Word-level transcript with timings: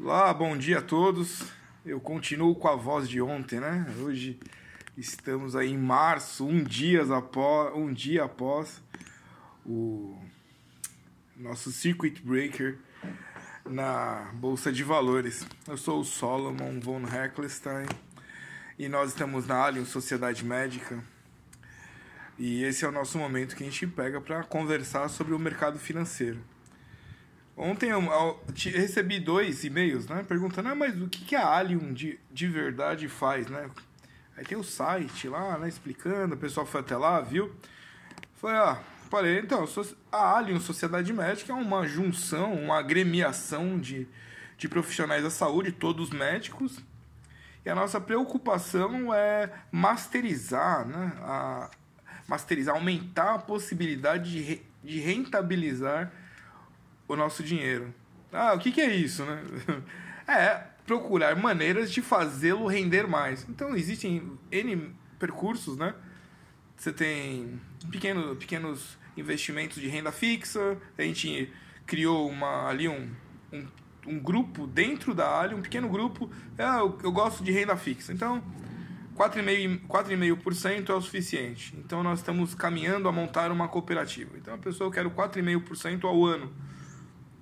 Olá, 0.00 0.32
bom 0.32 0.56
dia 0.56 0.78
a 0.78 0.82
todos. 0.82 1.44
Eu 1.84 2.00
continuo 2.00 2.54
com 2.56 2.66
a 2.66 2.74
voz 2.74 3.08
de 3.08 3.20
ontem, 3.20 3.60
né? 3.60 3.86
Hoje 4.00 4.40
estamos 4.96 5.54
aí 5.54 5.70
em 5.70 5.78
março, 5.78 6.46
um 6.46 6.64
dia 6.64 7.02
após, 7.14 7.76
um 7.76 7.92
dia 7.92 8.24
após 8.24 8.82
o 9.64 10.18
nosso 11.36 11.70
circuit 11.70 12.20
breaker 12.22 12.78
na 13.66 14.30
bolsa 14.34 14.72
de 14.72 14.82
valores. 14.82 15.46
Eu 15.68 15.76
sou 15.76 16.00
o 16.00 16.04
Solomon 16.04 16.80
von 16.80 17.06
Heckelstein 17.06 17.86
e 18.78 18.88
nós 18.88 19.10
estamos 19.10 19.46
na 19.46 19.56
Allianz 19.56 19.88
Sociedade 19.88 20.42
Médica. 20.44 21.04
E 22.38 22.64
esse 22.64 22.84
é 22.84 22.88
o 22.88 22.92
nosso 22.92 23.18
momento 23.18 23.54
que 23.54 23.62
a 23.62 23.66
gente 23.66 23.86
pega 23.86 24.20
para 24.20 24.42
conversar 24.42 25.08
sobre 25.08 25.34
o 25.34 25.38
mercado 25.38 25.78
financeiro. 25.78 26.42
Ontem 27.56 27.90
eu, 27.90 28.02
eu, 28.02 28.40
recebi 28.72 29.20
dois 29.20 29.62
e-mails, 29.64 30.06
né? 30.06 30.24
Perguntando, 30.26 30.70
ah, 30.70 30.74
mas 30.74 31.00
o 31.00 31.08
que, 31.08 31.24
que 31.24 31.36
a 31.36 31.46
Allium 31.46 31.92
de, 31.92 32.18
de 32.30 32.48
verdade 32.48 33.08
faz, 33.08 33.46
né? 33.46 33.68
Aí 34.36 34.44
tem 34.44 34.56
o 34.56 34.64
site 34.64 35.28
lá, 35.28 35.58
né? 35.58 35.68
Explicando, 35.68 36.34
o 36.34 36.38
pessoal 36.38 36.64
foi 36.64 36.80
até 36.80 36.96
lá, 36.96 37.20
viu? 37.20 37.54
Falei, 38.36 38.56
ah, 38.56 38.80
falei, 39.10 39.38
então, 39.38 39.66
a 40.10 40.36
Allium 40.38 40.58
Sociedade 40.58 41.12
Médica 41.12 41.52
é 41.52 41.54
uma 41.54 41.86
junção, 41.86 42.54
uma 42.54 42.78
agremiação 42.78 43.78
de, 43.78 44.08
de 44.56 44.68
profissionais 44.68 45.22
da 45.22 45.30
saúde, 45.30 45.72
todos 45.72 46.10
médicos. 46.10 46.78
E 47.64 47.68
a 47.68 47.74
nossa 47.74 48.00
preocupação 48.00 49.12
é 49.12 49.52
masterizar, 49.70 50.88
né? 50.88 51.12
A, 51.20 51.70
masterizar, 52.26 52.74
aumentar 52.74 53.34
a 53.34 53.38
possibilidade 53.38 54.30
de, 54.30 54.40
re, 54.40 54.62
de 54.82 54.98
rentabilizar 55.00 56.10
o 57.12 57.16
nosso 57.16 57.42
dinheiro. 57.42 57.92
Ah, 58.32 58.54
o 58.54 58.58
que, 58.58 58.72
que 58.72 58.80
é 58.80 58.94
isso, 58.94 59.24
né? 59.24 59.42
É 60.26 60.68
procurar 60.86 61.34
maneiras 61.34 61.90
de 61.90 62.00
fazê-lo 62.00 62.66
render 62.66 63.08
mais. 63.08 63.44
Então 63.48 63.74
existem 63.74 64.38
N 64.50 64.94
percursos, 65.18 65.76
né? 65.76 65.94
Você 66.76 66.92
tem 66.92 67.60
pequeno, 67.90 68.36
pequenos 68.36 68.96
investimentos 69.16 69.80
de 69.80 69.88
renda 69.88 70.12
fixa, 70.12 70.78
a 70.96 71.02
gente 71.02 71.52
criou 71.86 72.28
uma, 72.28 72.68
ali 72.68 72.88
um, 72.88 73.10
um, 73.52 73.66
um 74.06 74.18
grupo 74.18 74.66
dentro 74.66 75.14
da 75.14 75.40
Ali, 75.40 75.54
um 75.54 75.62
pequeno 75.62 75.88
grupo, 75.88 76.30
é, 76.56 76.64
eu, 76.64 76.98
eu 77.02 77.12
gosto 77.12 77.44
de 77.44 77.52
renda 77.52 77.76
fixa. 77.76 78.12
Então, 78.12 78.42
4,5% 79.16 80.88
é 80.88 80.94
o 80.94 81.00
suficiente. 81.00 81.74
Então, 81.78 82.02
nós 82.02 82.20
estamos 82.20 82.54
caminhando 82.54 83.08
a 83.08 83.12
montar 83.12 83.52
uma 83.52 83.68
cooperativa. 83.68 84.30
Então, 84.36 84.54
a 84.54 84.58
pessoa 84.58 84.90
quer 84.90 85.04
4,5% 85.04 86.04
ao 86.04 86.24
ano. 86.24 86.52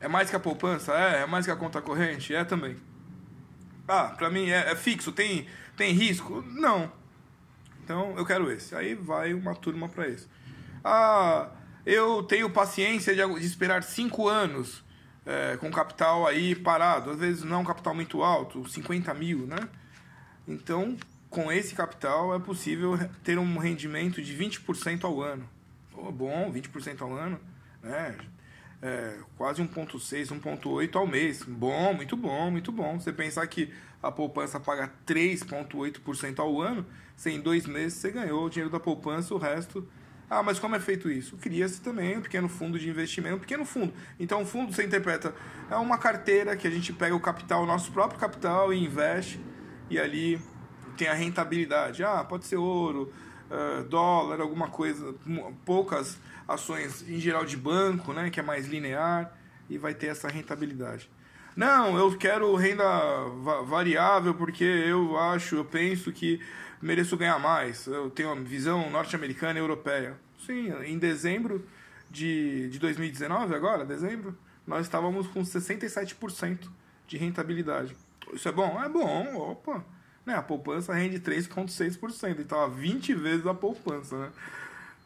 É 0.01 0.09
mais 0.09 0.31
que 0.31 0.37
a 0.37 0.41
poupança? 0.41 0.93
É. 0.95 1.23
É 1.23 1.27
mais 1.27 1.45
que 1.45 1.53
a 1.53 1.57
conta 1.57 1.81
corrente? 1.81 2.35
É 2.35 2.45
também. 2.45 2.77
Ah, 3.87 4.15
pra 4.17 4.31
mim 4.31 4.49
é, 4.49 4.71
é 4.71 4.77
fixo, 4.77 5.13
tem, 5.13 5.47
tem 5.77 5.93
risco? 5.93 6.43
Não. 6.43 6.91
Então 7.85 8.15
eu 8.17 8.25
quero 8.25 8.51
esse. 8.51 8.75
Aí 8.75 8.95
vai 8.95 9.35
uma 9.35 9.55
turma 9.55 9.89
para 9.89 10.09
esse. 10.09 10.29
Ah, 10.85 11.51
eu 11.85 12.23
tenho 12.23 12.49
paciência 12.51 13.15
de, 13.15 13.41
de 13.41 13.47
esperar 13.47 13.83
5 13.83 14.29
anos 14.29 14.85
é, 15.27 15.57
com 15.57 15.71
capital 15.71 16.27
aí 16.27 16.55
parado. 16.55 17.11
Às 17.11 17.19
vezes 17.19 17.43
não 17.43 17.57
é 17.57 17.61
um 17.61 17.65
capital 17.65 17.95
muito 17.95 18.23
alto, 18.23 18.69
50 18.69 19.13
mil, 19.15 19.47
né? 19.47 19.59
Então, 20.47 20.97
com 21.29 21.51
esse 21.51 21.75
capital 21.75 22.35
é 22.35 22.39
possível 22.39 22.99
ter 23.23 23.39
um 23.39 23.59
rendimento 23.59 24.23
de 24.23 24.37
20% 24.37 25.05
ao 25.05 25.21
ano. 25.21 25.49
Oh, 25.97 26.11
bom, 26.11 26.51
20% 26.53 27.03
ao 27.03 27.13
ano, 27.13 27.41
né? 27.83 28.17
É, 28.83 29.19
quase 29.37 29.63
1,6, 29.63 30.29
1,8 30.29 30.97
ao 30.97 31.07
mês. 31.07 31.43
Bom, 31.43 31.93
muito 31.95 32.17
bom, 32.17 32.51
muito 32.51 32.73
bom. 32.73 32.99
Você 32.99 33.13
pensar 33.13 33.47
que 33.47 33.73
a 34.03 34.11
poupança 34.11 34.59
paga 34.59 34.91
3,8% 35.07 36.39
ao 36.39 36.61
ano, 36.61 36.87
você 37.15 37.31
em 37.31 37.41
dois 37.41 37.67
meses 37.67 37.99
você 37.99 38.11
ganhou 38.11 38.47
o 38.47 38.51
dinheiro 38.51 38.71
da 38.71 38.81
poupança, 38.81 39.35
o 39.35 39.39
resto. 39.39 39.87
Ah, 40.29 40.43
mas 40.43 40.61
como 40.61 40.77
é 40.77 40.81
feito 40.81 41.11
isso? 41.11 41.37
Cria-se 41.37 41.81
também 41.81 42.17
um 42.17 42.23
pequeno 42.23 42.49
fundo 42.49 42.79
de 42.79 42.89
investimento, 42.89 43.37
um 43.37 43.41
pequeno 43.41 43.65
fundo. 43.65 43.93
Então, 44.19 44.43
o 44.43 44.47
fundo 44.47 44.73
você 44.73 44.85
interpreta 44.85 45.35
é 45.69 45.75
uma 45.75 45.99
carteira 45.99 46.57
que 46.57 46.69
a 46.69 46.71
gente 46.71 46.93
pega 46.93 47.15
o 47.15 47.21
capital, 47.21 47.65
o 47.65 47.67
nosso 47.67 47.91
próprio 47.91 48.19
capital 48.19 48.73
e 48.73 48.83
investe, 48.83 49.41
e 49.91 49.99
ali 49.99 50.41
tem 50.97 51.09
a 51.09 51.15
rentabilidade. 51.15 52.05
Ah, 52.05 52.23
pode 52.23 52.47
ser 52.47 52.57
ouro, 52.57 53.13
uh, 53.51 53.85
dólar, 53.85 54.41
alguma 54.41 54.69
coisa, 54.69 55.15
poucas 55.65 56.19
ações 56.47 57.09
em 57.09 57.19
geral 57.21 57.45
de 57.45 57.57
banco, 57.57 58.13
né, 58.13 58.31
que 58.31 58.41
é 58.41 58.43
mais 58.43 58.67
linear 58.67 59.37
e 59.69 59.79
vai 59.79 59.95
ter 59.95 60.09
essa 60.09 60.29
rentabilidade. 60.29 61.09
Não, 61.57 61.97
eu 61.99 62.17
quero 62.17 62.55
renda 62.55 62.85
variável 63.65 64.35
porque 64.35 64.65
eu 64.65 65.19
acho, 65.19 65.57
eu 65.57 65.65
penso 65.65 66.13
que 66.13 66.41
mereço 66.81 67.17
ganhar 67.17 67.39
mais. 67.39 67.87
Eu 67.87 68.11
tenho 68.11 68.33
uma 68.33 68.43
visão 68.43 68.89
norte-americana 68.91 69.59
e 69.59 69.63
europeia. 69.63 70.17
Sim, 70.47 70.73
em 70.85 70.99
dezembro 70.99 71.67
de, 72.11 72.69
de 72.71 72.79
2019, 72.79 73.55
agora, 73.55 73.85
dezembro, 73.85 74.37
nós 74.67 74.87
estávamos 74.87 75.27
com 75.27 75.43
67% 75.43 76.69
de 77.07 77.17
rentabilidade. 77.17 77.97
Isso 78.33 78.49
é 78.49 78.53
bom? 78.53 78.83
É 78.83 78.89
bom, 78.89 79.51
opa. 79.51 79.85
Né, 80.31 80.37
a 80.37 80.43
poupança 80.43 80.95
rende 80.95 81.19
3,6%, 81.19 82.39
então 82.39 82.61
a 82.63 82.69
20 82.69 83.15
vezes 83.15 83.45
a 83.47 83.53
poupança, 83.53 84.17
né? 84.17 84.31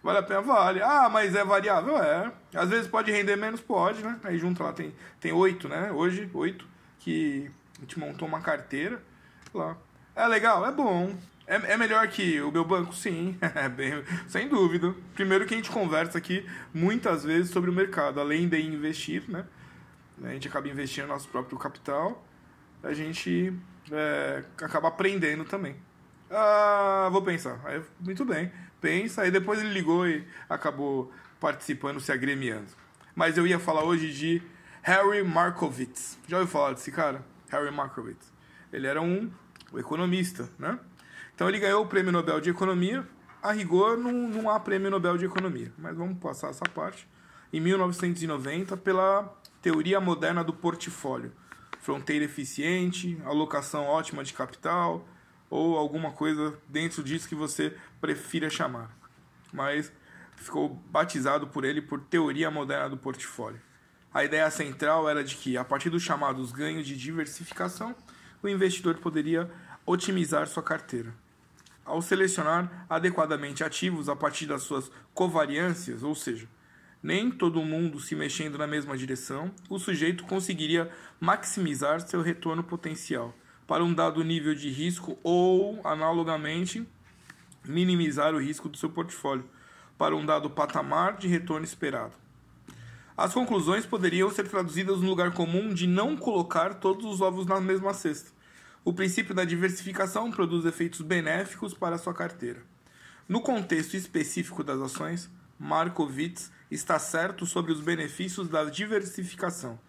Vale 0.02 0.18
a 0.18 0.22
pena? 0.22 0.42
Vale. 0.42 0.82
Ah, 0.82 1.08
mas 1.08 1.34
é 1.34 1.42
variável? 1.42 1.96
É. 1.96 2.30
Às 2.54 2.68
vezes 2.68 2.86
pode 2.86 3.10
render 3.10 3.36
menos? 3.36 3.62
Pode, 3.62 4.02
né? 4.02 4.20
Aí 4.22 4.36
junto 4.36 4.62
lá 4.62 4.70
tem, 4.74 4.94
tem 5.18 5.32
oito, 5.32 5.66
né? 5.66 5.90
Hoje, 5.90 6.28
oito, 6.34 6.68
que 6.98 7.50
a 7.78 7.80
gente 7.80 7.98
montou 7.98 8.28
uma 8.28 8.42
carteira 8.42 9.02
lá. 9.54 9.78
É 10.14 10.26
legal? 10.28 10.66
É 10.66 10.70
bom. 10.70 11.16
É, 11.46 11.72
é 11.72 11.76
melhor 11.78 12.06
que 12.08 12.38
o 12.42 12.52
meu 12.52 12.66
banco? 12.66 12.94
Sim, 12.94 13.38
é 13.40 13.66
bem, 13.66 14.04
sem 14.28 14.46
dúvida. 14.46 14.94
Primeiro 15.14 15.46
que 15.46 15.54
a 15.54 15.56
gente 15.56 15.70
conversa 15.70 16.18
aqui 16.18 16.46
muitas 16.74 17.24
vezes 17.24 17.50
sobre 17.50 17.70
o 17.70 17.72
mercado, 17.72 18.20
além 18.20 18.46
de 18.46 18.60
investir, 18.60 19.24
né? 19.26 19.46
A 20.22 20.28
gente 20.28 20.48
acaba 20.48 20.68
investindo 20.68 21.06
no 21.06 21.14
nosso 21.14 21.28
próprio 21.28 21.58
capital, 21.58 22.22
a 22.82 22.92
gente 22.92 23.54
é, 23.90 24.44
acaba 24.62 24.88
aprendendo 24.88 25.44
também. 25.44 25.76
Ah, 26.30 27.08
vou 27.12 27.22
pensar. 27.22 27.60
Aí, 27.64 27.82
muito 28.00 28.24
bem 28.24 28.50
pensa, 28.84 29.22
aí 29.22 29.30
depois 29.30 29.58
ele 29.60 29.70
ligou 29.70 30.06
e 30.06 30.26
acabou 30.46 31.10
participando, 31.40 32.00
se 32.00 32.12
agremiando. 32.12 32.68
Mas 33.16 33.38
eu 33.38 33.46
ia 33.46 33.58
falar 33.58 33.82
hoje 33.82 34.12
de 34.12 34.42
Harry 34.82 35.24
Markowitz. 35.24 36.18
Já 36.28 36.36
ouviu 36.36 36.52
falar 36.52 36.74
desse 36.74 36.92
cara? 36.92 37.24
Harry 37.48 37.70
Markowitz. 37.70 38.30
Ele 38.70 38.86
era 38.86 39.00
um, 39.00 39.30
economista, 39.74 40.50
né? 40.58 40.78
Então 41.34 41.48
ele 41.48 41.58
ganhou 41.60 41.82
o 41.82 41.86
Prêmio 41.86 42.12
Nobel 42.12 42.42
de 42.42 42.50
Economia. 42.50 43.08
A 43.42 43.52
rigor, 43.52 43.96
não, 43.96 44.12
não 44.12 44.50
há 44.50 44.60
Prêmio 44.60 44.90
Nobel 44.90 45.16
de 45.16 45.24
Economia, 45.24 45.72
mas 45.78 45.96
vamos 45.96 46.18
passar 46.18 46.50
essa 46.50 46.66
parte. 46.66 47.08
Em 47.50 47.60
1990, 47.60 48.76
pela 48.76 49.34
teoria 49.62 49.98
moderna 49.98 50.44
do 50.44 50.52
portfólio. 50.52 51.32
Fronteira 51.84 52.24
eficiente, 52.24 53.20
alocação 53.26 53.84
ótima 53.84 54.24
de 54.24 54.32
capital, 54.32 55.06
ou 55.50 55.76
alguma 55.76 56.12
coisa 56.12 56.58
dentro 56.66 57.04
disso 57.04 57.28
que 57.28 57.34
você 57.34 57.76
prefira 58.00 58.48
chamar. 58.48 58.90
Mas 59.52 59.92
ficou 60.34 60.70
batizado 60.90 61.46
por 61.46 61.62
ele 61.62 61.82
por 61.82 62.00
teoria 62.00 62.50
moderna 62.50 62.88
do 62.88 62.96
portfólio. 62.96 63.60
A 64.14 64.24
ideia 64.24 64.50
central 64.50 65.06
era 65.10 65.22
de 65.22 65.36
que, 65.36 65.58
a 65.58 65.64
partir 65.64 65.90
dos 65.90 66.02
chamados 66.02 66.52
ganhos 66.52 66.86
de 66.86 66.96
diversificação, 66.96 67.94
o 68.42 68.48
investidor 68.48 68.96
poderia 68.96 69.50
otimizar 69.84 70.46
sua 70.46 70.62
carteira. 70.62 71.14
Ao 71.84 72.00
selecionar 72.00 72.86
adequadamente 72.88 73.62
ativos 73.62 74.08
a 74.08 74.16
partir 74.16 74.46
das 74.46 74.62
suas 74.62 74.90
covariâncias, 75.12 76.02
ou 76.02 76.14
seja, 76.14 76.48
nem 77.04 77.31
todo 77.31 77.60
mundo 77.60 78.00
se 78.00 78.16
mexendo 78.16 78.56
na 78.56 78.66
mesma 78.66 78.97
direção, 78.97 79.53
o 79.69 79.78
sujeito 79.78 80.25
conseguiria 80.25 80.91
maximizar 81.20 82.00
seu 82.00 82.23
retorno 82.23 82.64
potencial 82.64 83.34
para 83.67 83.84
um 83.84 83.93
dado 83.93 84.25
nível 84.25 84.55
de 84.55 84.70
risco 84.70 85.19
ou, 85.23 85.87
analogamente, 85.87 86.88
minimizar 87.62 88.34
o 88.34 88.40
risco 88.40 88.70
do 88.70 88.78
seu 88.78 88.88
portfólio 88.88 89.44
para 89.99 90.17
um 90.17 90.25
dado 90.25 90.49
patamar 90.49 91.19
de 91.19 91.28
retorno 91.28 91.67
esperado. 91.67 92.14
As 93.14 93.34
conclusões 93.34 93.84
poderiam 93.84 94.31
ser 94.31 94.49
traduzidas 94.49 95.02
no 95.02 95.06
lugar 95.06 95.34
comum 95.34 95.75
de 95.75 95.87
não 95.87 96.17
colocar 96.17 96.73
todos 96.73 97.05
os 97.05 97.20
ovos 97.20 97.44
na 97.44 97.61
mesma 97.61 97.93
cesta. 97.93 98.31
O 98.82 98.94
princípio 98.94 99.34
da 99.34 99.44
diversificação 99.44 100.31
produz 100.31 100.64
efeitos 100.64 101.02
benéficos 101.02 101.75
para 101.75 101.96
a 101.96 101.99
sua 101.99 102.14
carteira. 102.14 102.62
No 103.28 103.43
contexto 103.43 103.94
específico 103.94 104.64
das 104.64 104.81
ações, 104.81 105.31
Markowitz 105.64 106.52
está 106.70 106.99
certo 106.99 107.46
sobre 107.46 107.72
os 107.72 107.81
benefícios 107.81 108.50
da 108.50 108.64
diversificação, 108.64 109.81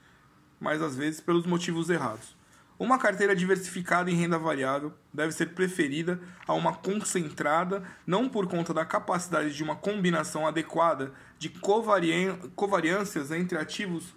mas 0.57 0.81
às 0.81 0.95
vezes 0.95 1.19
pelos 1.19 1.45
motivos 1.45 1.89
errados. 1.89 2.33
Uma 2.79 2.97
carteira 2.97 3.35
diversificada 3.35 4.09
em 4.09 4.15
renda 4.15 4.39
variável 4.39 4.93
deve 5.13 5.33
ser 5.33 5.47
preferida 5.47 6.17
a 6.47 6.53
uma 6.53 6.73
concentrada, 6.73 7.83
não 8.07 8.29
por 8.29 8.47
conta 8.47 8.73
da 8.73 8.85
capacidade 8.85 9.53
de 9.53 9.63
uma 9.63 9.75
combinação 9.75 10.47
adequada 10.47 11.11
de 11.37 11.49
covariâncias 11.49 13.31
entre 13.31 13.57
ativos 13.57 14.15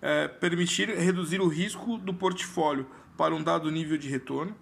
é, 0.00 0.28
permitir 0.28 0.88
reduzir 0.88 1.40
o 1.40 1.48
risco 1.48 1.98
do 1.98 2.14
portfólio 2.14 2.86
para 3.16 3.34
um 3.34 3.42
dado 3.42 3.68
nível 3.72 3.98
de 3.98 4.08
retorno. 4.08 4.54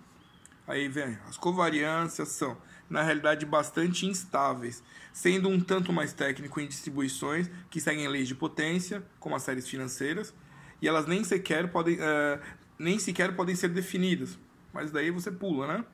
Aí 0.66 0.88
vem, 0.88 1.19
as 1.28 1.37
covariâncias 1.37 2.28
são, 2.28 2.56
na 2.90 3.02
realidade, 3.02 3.46
bastante 3.46 4.04
instáveis, 4.04 4.82
sendo 5.12 5.48
um 5.48 5.60
tanto 5.60 5.92
mais 5.92 6.12
técnico 6.12 6.60
em 6.60 6.66
distribuições 6.66 7.48
que 7.70 7.81
seguem 7.81 8.08
leis 8.08 8.26
de 8.26 8.34
potência, 8.34 9.02
como 9.20 9.37
as 9.37 9.44
séries 9.44 9.69
financeiras, 9.69 10.34
e 10.82 10.88
elas 10.88 11.06
nem 11.06 11.22
sequer 11.22 11.70
podem, 11.70 11.96
é, 12.00 12.40
nem 12.76 12.98
sequer 12.98 13.37
podem 13.37 13.54
ser 13.54 13.69
definidas, 13.69 14.37
mas 14.72 14.90
daí 14.90 15.10
você 15.10 15.31
pula, 15.31 15.66
né? 15.66 15.84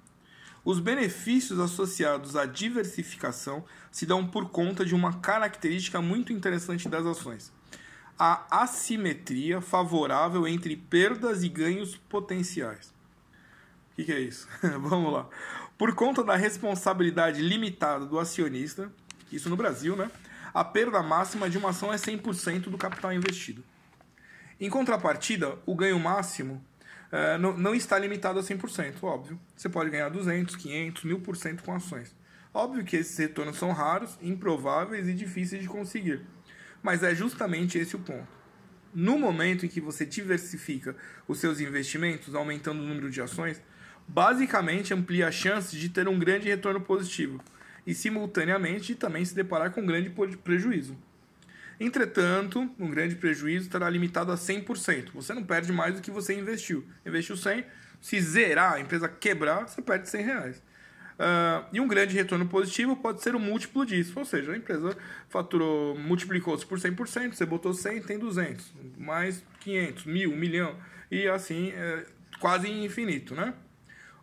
Os 0.65 0.81
benefícios 0.81 1.61
associados 1.61 2.35
à 2.35 2.45
diversificação 2.45 3.65
se 3.91 4.05
dão 4.05 4.27
por 4.27 4.51
conta 4.51 4.85
de 4.85 4.97
uma 4.97 5.21
característica 5.21 6.03
muito 6.03 6.33
interessante 6.33 6.89
das 6.89 7.07
ações: 7.07 7.53
a 8.19 8.63
assimetria 8.63 9.61
favorável 9.61 10.47
entre 10.47 10.77
perdas 10.77 11.45
e 11.45 11.49
ganhos 11.49 11.97
potenciais. 11.97 12.93
O 13.93 13.97
que, 13.97 14.05
que 14.05 14.13
é 14.13 14.21
isso? 14.21 14.49
Vamos 14.81 15.13
lá. 15.13 15.29
Por 15.79 15.95
conta 15.95 16.25
da 16.25 16.37
responsabilidade 16.37 17.43
limitada 17.43 18.07
do 18.07 18.19
acionista, 18.19 18.91
isso 19.31 19.51
no 19.51 19.57
Brasil, 19.57 19.95
né? 19.95 20.11
A 20.55 20.65
perda 20.65 21.03
máxima 21.03 21.51
de 21.51 21.59
uma 21.59 21.71
ação 21.71 21.93
é 21.93 21.97
100% 21.97 22.71
do 22.71 22.79
capital 22.79 23.13
investido. 23.13 23.63
Em 24.59 24.71
contrapartida, 24.71 25.59
o 25.67 25.75
ganho 25.75 25.99
máximo 26.01 26.65
é, 27.13 27.37
não, 27.37 27.57
não, 27.57 27.75
está 27.75 27.99
limitado 27.99 28.39
a 28.39 28.43
100%, 28.43 28.95
óbvio. 29.03 29.39
Você 29.55 29.69
pode 29.69 29.91
ganhar 29.91 30.09
200, 30.09 30.57
500, 30.57 31.05
1000% 31.05 31.61
com 31.61 31.75
ações. 31.75 32.15
Óbvio 32.55 32.85
que 32.85 32.97
esses 32.97 33.17
retornos 33.19 33.59
são 33.59 33.71
raros, 33.73 34.19
improváveis 34.23 35.07
e 35.09 35.13
difíceis 35.13 35.61
de 35.61 35.69
conseguir. 35.69 36.23
Mas 36.83 37.03
é 37.03 37.15
justamente 37.15 37.77
esse 37.79 37.95
o 37.95 37.99
ponto. 37.99 38.27
No 38.95 39.19
momento 39.19 39.67
em 39.67 39.69
que 39.69 39.81
você 39.81 40.07
diversifica 40.07 40.97
os 41.29 41.39
seus 41.39 41.61
investimentos, 41.61 42.35
aumentando 42.35 42.83
o 42.83 42.87
número 42.87 43.11
de 43.11 43.21
ações, 43.21 43.61
basicamente 44.09 44.95
amplia 44.95 45.29
a 45.29 45.33
chance 45.33 45.77
de 45.77 45.89
ter 45.89 46.09
um 46.09 46.19
grande 46.19 46.49
retorno 46.49 46.81
positivo 46.81 47.41
e, 47.87 47.95
simultaneamente, 47.95 48.95
também 48.95 49.25
se 49.25 49.35
deparar 49.35 49.71
com 49.71 49.81
um 49.81 49.87
grande 49.87 50.11
prejuízo. 50.43 50.97
Entretanto, 51.79 52.71
um 52.79 52.91
grande 52.91 53.17
prejuízo 53.17 53.67
estará 53.67 53.89
limitado 53.89 54.33
a 54.33 54.37
100%. 54.37 55.11
Você 55.15 55.35
não 55.35 55.45
perde 55.45 55.73
mais 55.73 55.95
do 55.95 56.01
que 56.01 56.11
você 56.11 56.35
investiu. 56.35 56.85
Investiu 57.05 57.37
100, 57.37 57.65
se 58.01 58.21
zerar, 58.21 58.75
a 58.75 58.81
empresa 58.81 59.09
quebrar, 59.09 59.69
você 59.69 59.83
perde 59.83 60.09
100 60.09 60.25
reais. 60.25 60.63
Uh, 61.17 61.65
e 61.73 61.81
um 61.81 61.89
grande 61.89 62.15
retorno 62.15 62.47
positivo 62.47 62.95
pode 62.95 63.23
ser 63.23 63.35
o 63.35 63.41
múltiplo 63.41 63.87
disso, 63.87 64.19
ou 64.19 64.25
seja, 64.25 64.53
a 64.53 64.57
empresa 64.57 64.95
faturou, 65.31 65.99
multiplicou-se 65.99 66.65
por 66.67 66.79
100%, 66.79 67.33
você 67.33 67.47
botou 67.47 67.73
100, 67.73 68.03
tem 68.03 68.19
200, 68.19 68.75
mais 68.99 69.43
500, 69.61 70.05
mil, 70.05 70.31
um 70.31 70.37
milhão, 70.37 70.77
e 71.11 71.27
assim, 71.27 71.71
é 71.71 72.05
quase 72.39 72.71
infinito, 72.71 73.35
né? 73.35 73.55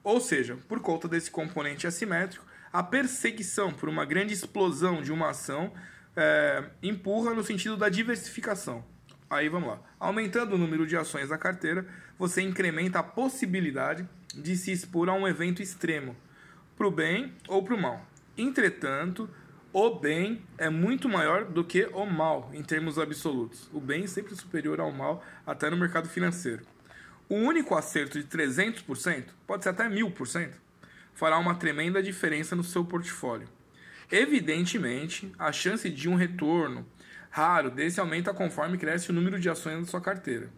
Ou 0.04 0.20
seja, 0.20 0.58
por 0.68 0.80
conta 0.82 1.08
desse 1.08 1.32
componente 1.32 1.88
assimétrico, 1.88 2.46
a 2.72 2.84
perseguição 2.84 3.72
por 3.72 3.88
uma 3.88 4.04
grande 4.04 4.34
explosão 4.34 5.02
de 5.02 5.12
uma 5.12 5.30
ação 5.30 5.72
é, 6.16 6.64
empurra 6.82 7.34
no 7.34 7.44
sentido 7.44 7.78
da 7.78 7.88
diversificação. 7.88 8.84
Aí 9.30 9.48
vamos 9.48 9.70
lá. 9.70 9.80
Aumentando 10.00 10.56
o 10.56 10.58
número 10.58 10.86
de 10.86 10.98
ações 10.98 11.30
da 11.30 11.38
carteira, 11.38 11.88
você 12.20 12.42
incrementa 12.42 13.00
a 13.00 13.04
possibilidade 13.04 14.08
de 14.36 14.56
se 14.58 14.72
expor 14.72 15.10
a 15.10 15.14
um 15.14 15.28
evento 15.28 15.62
extremo, 15.62 16.16
para 16.76 16.88
o 16.88 16.92
bem 16.92 17.34
ou 17.48 17.64
para 17.64 17.76
o 17.76 17.82
mal. 17.82 18.06
Entretanto, 18.38 19.30
o 19.72 19.90
bem 19.92 20.42
é 20.58 20.70
muito 20.70 21.08
maior 21.08 21.46
do 21.46 21.64
que 21.64 21.86
o 21.94 22.06
mal 22.06 22.52
em 22.54 22.62
termos 22.62 23.00
absolutos. 23.00 23.70
O 23.72 23.80
bem 23.80 24.04
é 24.04 24.08
sempre 24.08 24.36
superior 24.36 24.80
ao 24.80 24.92
mal, 24.92 25.24
até 25.46 25.70
no 25.70 25.78
mercado 25.78 26.08
financeiro. 26.08 26.64
O 27.30 27.36
único 27.36 27.76
acerto 27.76 28.22
de 28.22 28.28
300%, 28.28 29.26
pode 29.48 29.64
ser 29.64 29.70
até 29.70 29.88
1000%, 29.88 30.52
fará 31.14 31.38
uma 31.38 31.56
tremenda 31.56 32.04
diferença 32.04 32.56
no 32.56 32.64
seu 32.64 32.84
portfólio. 32.84 33.48
Evidentemente, 34.12 35.34
a 35.40 35.52
chance 35.52 35.90
de 35.90 36.10
um 36.10 36.16
retorno 36.16 36.86
raro 37.30 37.72
desse 37.72 38.00
aumenta 38.00 38.34
conforme 38.34 38.78
cresce 38.78 39.10
o 39.10 39.14
número 39.14 39.40
de 39.40 39.50
ações 39.50 39.80
da 39.80 39.86
sua 39.86 40.02
carteira. 40.02 40.50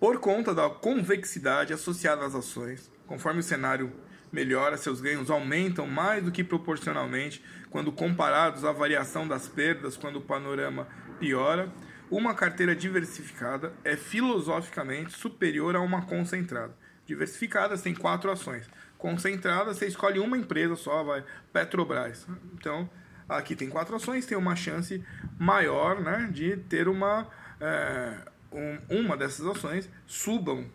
Por 0.00 0.18
conta 0.18 0.54
da 0.54 0.68
convexidade 0.70 1.72
associada 1.72 2.24
às 2.24 2.34
ações, 2.34 2.90
conforme 3.06 3.40
o 3.40 3.42
cenário 3.42 3.92
melhora, 4.32 4.76
seus 4.76 5.00
ganhos 5.00 5.30
aumentam 5.30 5.86
mais 5.86 6.22
do 6.24 6.32
que 6.32 6.44
proporcionalmente 6.44 7.42
quando 7.70 7.92
comparados 7.92 8.64
à 8.64 8.72
variação 8.72 9.26
das 9.26 9.48
perdas 9.48 9.96
quando 9.96 10.16
o 10.16 10.20
panorama 10.20 10.86
piora. 11.18 11.72
Uma 12.10 12.34
carteira 12.34 12.74
diversificada 12.74 13.72
é 13.82 13.96
filosoficamente 13.96 15.12
superior 15.12 15.74
a 15.74 15.80
uma 15.80 16.02
concentrada. 16.02 16.74
Diversificada 17.04 17.76
tem 17.76 17.94
quatro 17.94 18.30
ações 18.30 18.68
concentrada, 18.98 19.74
você 19.74 19.86
escolhe 19.86 20.18
uma 20.18 20.36
empresa 20.36 20.76
só, 20.76 21.02
vai 21.04 21.24
Petrobras. 21.52 22.26
Então, 22.54 22.88
aqui 23.28 23.54
tem 23.54 23.68
quatro 23.68 23.96
ações, 23.96 24.26
tem 24.26 24.36
uma 24.36 24.56
chance 24.56 25.04
maior 25.38 26.00
né, 26.00 26.28
de 26.32 26.56
ter 26.56 26.88
uma, 26.88 27.28
é, 27.60 28.18
um, 28.52 29.00
uma 29.00 29.16
dessas 29.16 29.46
ações 29.46 29.88
subam. 30.06 30.66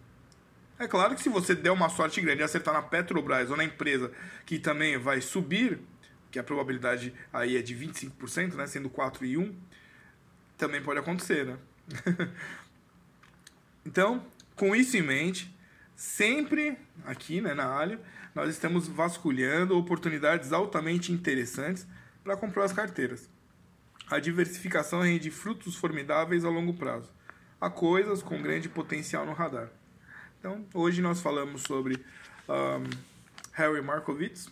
É 0.78 0.88
claro 0.88 1.16
que 1.16 1.22
se 1.22 1.30
você 1.30 1.54
der 1.54 1.72
uma 1.72 1.90
sorte 1.90 2.22
grande 2.22 2.42
e 2.42 2.44
acertar 2.44 2.74
na 2.74 2.82
Petrobras 2.82 3.50
ou 3.52 3.58
na 3.58 3.64
empresa 3.64 4.12
que 4.46 4.58
também 4.58 4.98
vai 4.98 5.22
subir, 5.22 5.80
que 6.32 6.40
a 6.40 6.44
probabilidade 6.44 7.14
aí 7.32 7.58
é 7.58 7.62
de 7.62 7.76
25%, 7.76 8.56
né, 8.56 8.66
sendo 8.66 8.90
4 8.90 9.26
e 9.26 9.38
1, 9.38 9.56
também 10.62 10.80
pode 10.80 11.00
acontecer, 11.00 11.44
né? 11.44 11.58
então, 13.84 14.24
com 14.56 14.76
isso 14.76 14.96
em 14.96 15.02
mente, 15.02 15.52
sempre 15.96 16.78
aqui 17.04 17.42
né, 17.42 17.56
na 17.56 17.66
Alho, 17.66 18.00
nós 18.36 18.48
estamos 18.48 18.88
vasculhando 18.88 19.76
oportunidades 19.76 20.54
altamente 20.54 21.12
interessantes 21.12 21.88
para 22.24 22.38
comprar 22.38 22.64
as 22.64 22.72
carteiras. 22.72 23.28
A 24.08 24.20
diversificação 24.20 25.02
rende 25.02 25.32
frutos 25.32 25.76
formidáveis 25.76 26.46
a 26.46 26.50
longo 26.50 26.76
prazo. 26.76 27.10
Há 27.60 27.68
coisas 27.68 28.22
com 28.22 28.40
grande 28.40 28.70
potencial 28.70 29.26
no 29.26 29.34
radar. 29.34 29.70
Então, 30.40 30.64
hoje 30.76 31.02
nós 31.02 31.22
falamos 31.22 31.64
sobre 31.64 32.06
um, 32.48 32.84
Harry 33.54 33.82
Markowitz, 33.82 34.48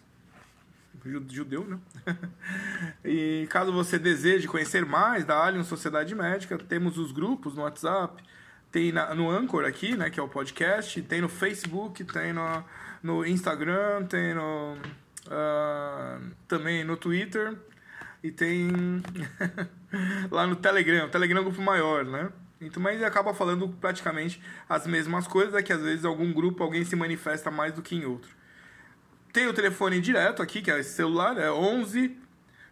judeu, 1.27 1.65
né? 1.65 1.79
e 3.05 3.47
caso 3.49 3.71
você 3.71 3.97
deseje 3.97 4.47
conhecer 4.47 4.85
mais 4.85 5.25
da 5.25 5.43
Alien 5.43 5.63
Sociedade 5.63 6.13
Médica, 6.15 6.57
temos 6.57 6.97
os 6.97 7.11
grupos 7.11 7.55
no 7.55 7.63
WhatsApp, 7.63 8.23
tem 8.71 8.91
na, 8.91 9.13
no 9.15 9.29
Anchor 9.29 9.65
aqui, 9.65 9.95
né, 9.95 10.09
que 10.09 10.19
é 10.19 10.23
o 10.23 10.27
podcast, 10.27 11.01
tem 11.03 11.21
no 11.21 11.29
Facebook, 11.29 12.03
tem 12.03 12.33
no, 12.33 12.63
no 13.01 13.25
Instagram, 13.25 14.05
tem 14.05 14.33
no, 14.33 14.77
uh, 15.27 16.31
também 16.47 16.83
no 16.83 16.95
Twitter 16.97 17.55
e 18.23 18.31
tem 18.31 18.69
lá 20.29 20.45
no 20.45 20.55
Telegram. 20.55 21.07
O 21.07 21.09
Telegram 21.09 21.39
é 21.39 21.41
um 21.41 21.45
grupo 21.45 21.61
maior, 21.61 22.05
né? 22.05 22.29
Então, 22.61 22.83
mas 22.83 23.01
acaba 23.01 23.33
falando 23.33 23.69
praticamente 23.69 24.41
as 24.67 24.85
mesmas 24.85 25.25
coisas, 25.25 25.55
é 25.55 25.63
que 25.63 25.71
às 25.71 25.81
vezes 25.81 26.03
algum 26.03 26.31
grupo 26.33 26.61
alguém 26.61 26.83
se 26.83 26.95
manifesta 26.95 27.49
mais 27.49 27.73
do 27.73 27.81
que 27.81 27.95
em 27.95 28.05
outro. 28.05 28.29
Tem 29.31 29.47
o 29.47 29.53
telefone 29.53 30.01
direto 30.01 30.41
aqui, 30.41 30.61
que 30.61 30.69
é 30.71 30.79
esse 30.79 30.95
celular, 30.95 31.37
é 31.37 31.51
11 31.51 32.17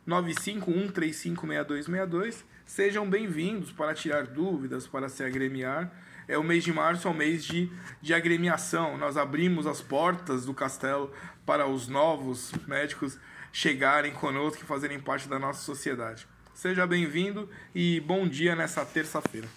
951356262. 0.07 2.43
Sejam 2.65 3.09
bem-vindos 3.09 3.71
para 3.71 3.93
tirar 3.93 4.27
dúvidas, 4.27 4.87
para 4.87 5.09
se 5.09 5.23
agremiar 5.23 5.91
é 6.27 6.37
o 6.37 6.43
mês 6.43 6.63
de 6.63 6.73
março 6.73 7.07
é 7.07 7.11
o 7.11 7.13
mês 7.13 7.45
de, 7.45 7.71
de 8.01 8.13
agremiação. 8.13 8.97
Nós 8.97 9.15
abrimos 9.15 9.65
as 9.65 9.81
portas 9.81 10.45
do 10.45 10.53
castelo 10.53 11.11
para 11.45 11.65
os 11.65 11.87
novos 11.87 12.51
médicos 12.67 13.17
chegarem 13.53 14.11
conosco 14.11 14.61
e 14.61 14.65
fazerem 14.65 14.99
parte 14.99 15.29
da 15.29 15.39
nossa 15.39 15.61
sociedade. 15.61 16.27
Seja 16.53 16.85
bem-vindo 16.85 17.49
e 17.73 18.01
bom 18.01 18.27
dia 18.27 18.55
nessa 18.55 18.85
terça-feira. 18.85 19.47